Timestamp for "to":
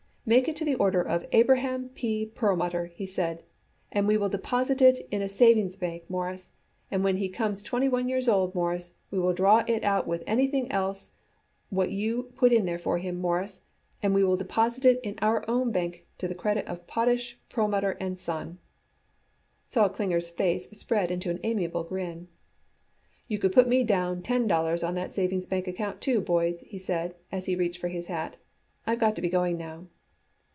0.57-0.63, 16.19-16.29, 29.17-29.21